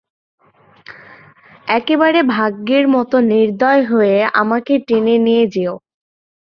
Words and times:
একেবারে 1.69 2.19
ভাগ্যের 2.35 2.85
মতো 2.87 3.15
নির্দয় 3.31 3.83
হয়ে 3.83 4.17
আমাকে 4.41 4.73
টেনে 4.87 5.15
নিয়ে 5.17 5.43
যেয়ো। 5.53 5.75